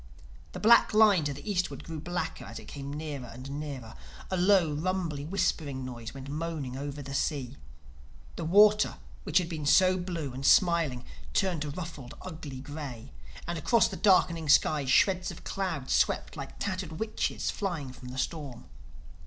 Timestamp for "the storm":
18.07-18.65